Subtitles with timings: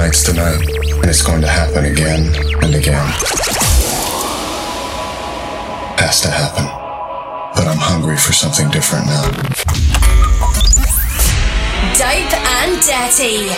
[0.00, 3.06] tonight's tonight, and it's going to happen again and again.
[6.00, 6.64] Has to happen.
[7.54, 9.30] But I'm hungry for something different now.
[12.00, 13.52] Dope and dirty.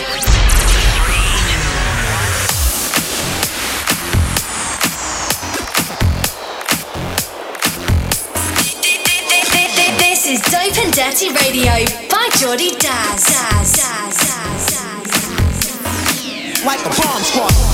[9.97, 13.23] This is Dope and Dirty Radio by Geordie Daz.
[13.23, 14.72] Daz, Daz, Daz, Daz.
[16.65, 17.72] Like a bomb squad.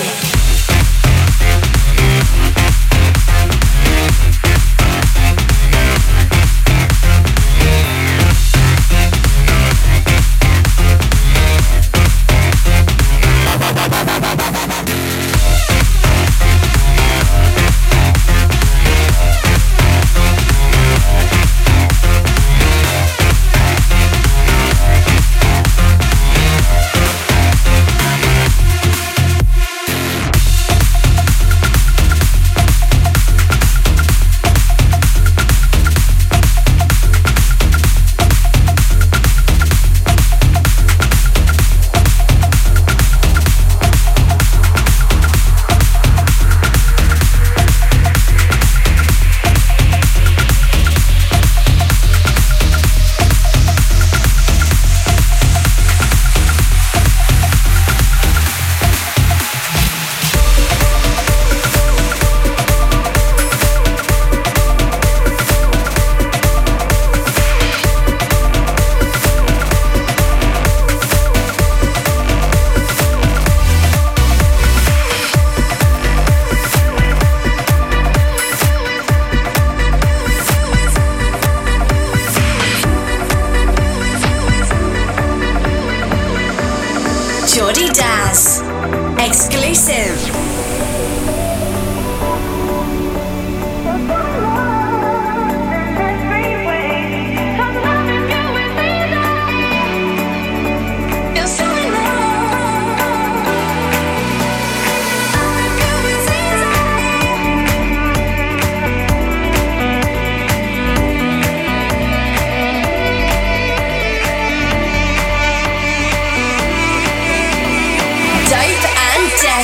[0.00, 0.39] Thank you.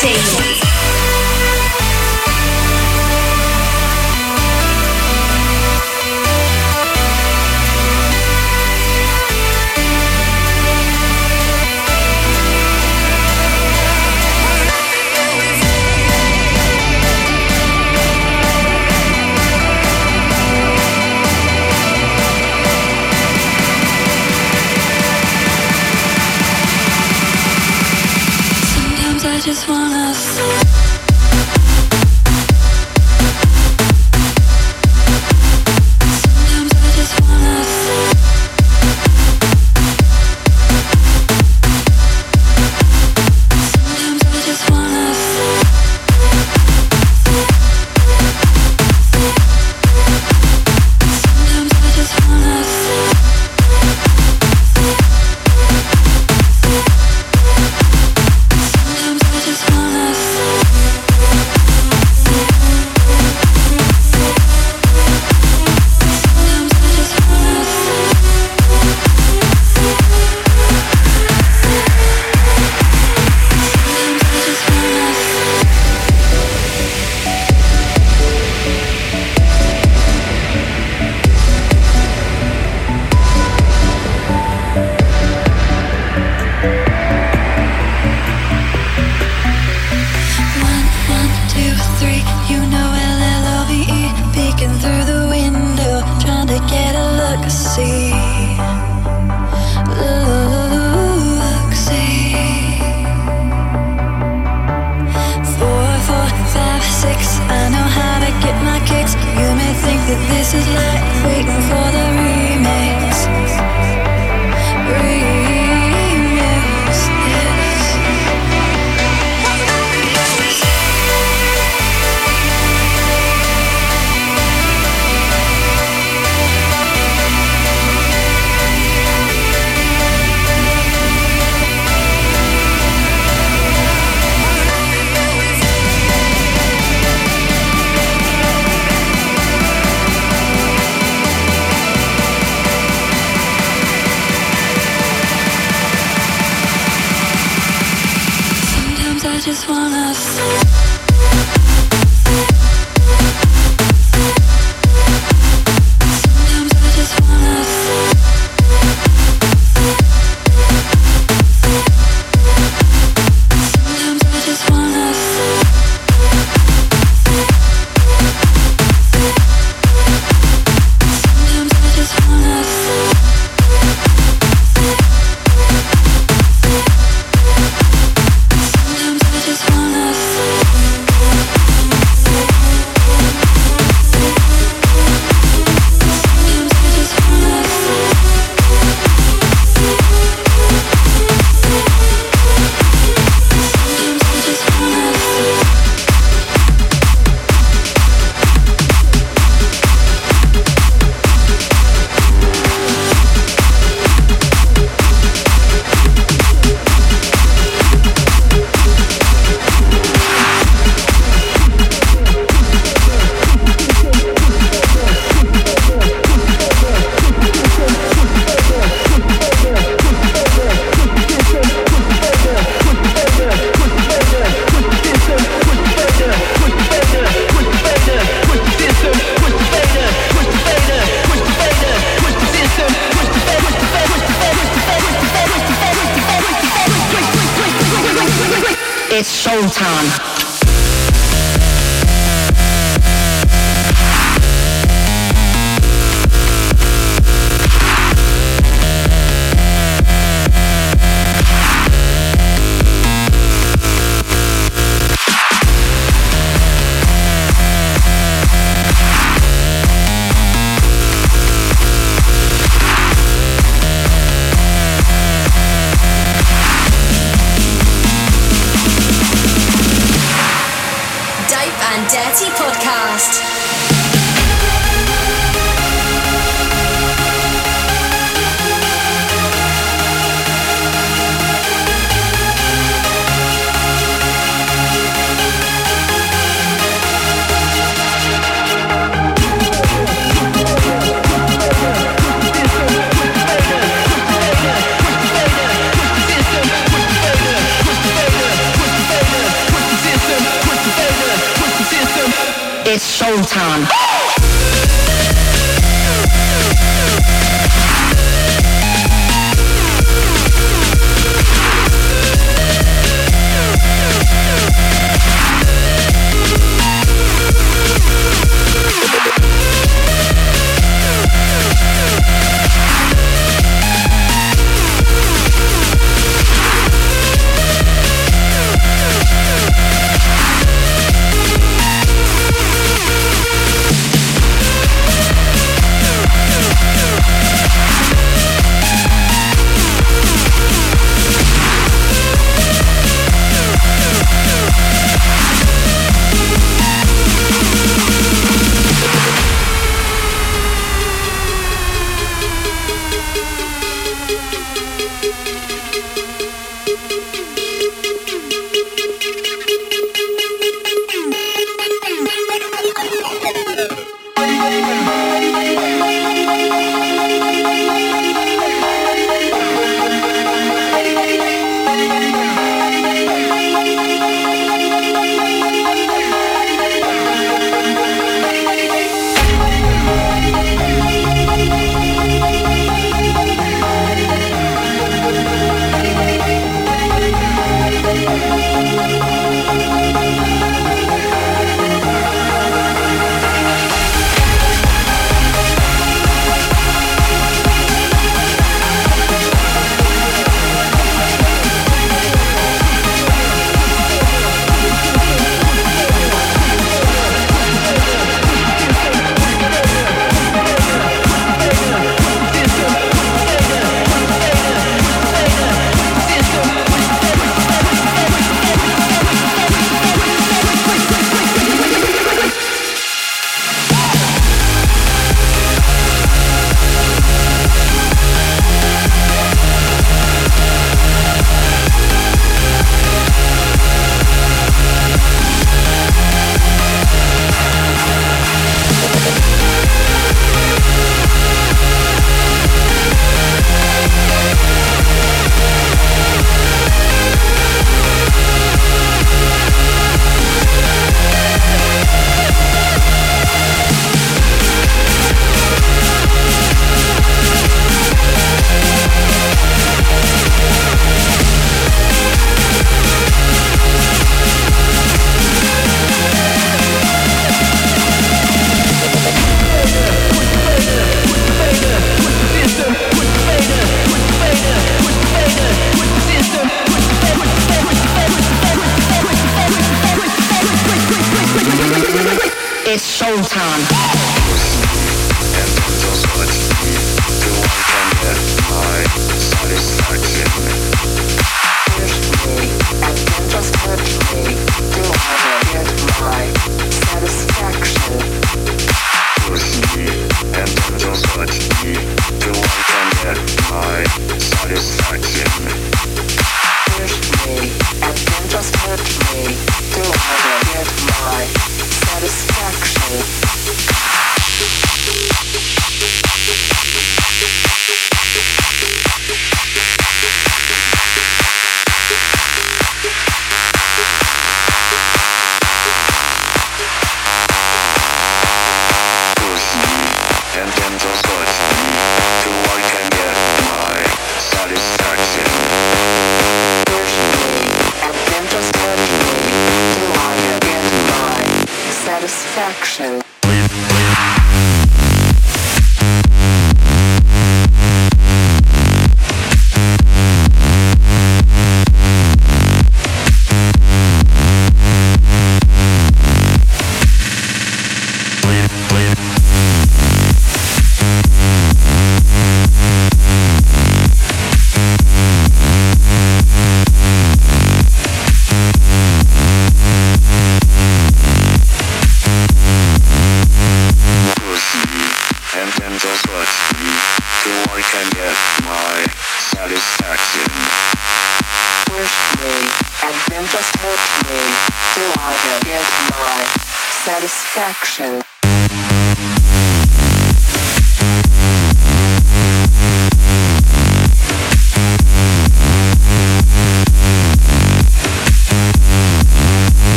[0.00, 0.57] Daddy.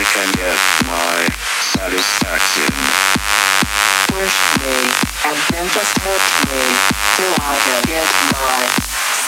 [0.00, 1.28] I can get my
[1.76, 2.72] satisfaction.
[4.08, 4.76] Push me,
[6.48, 8.64] me, I can get my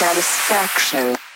[0.01, 1.32] satisfaction.